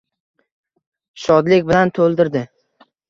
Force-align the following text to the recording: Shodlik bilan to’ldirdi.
Shodlik 1.25 1.67
bilan 1.69 1.93
to’ldirdi. 1.99 2.43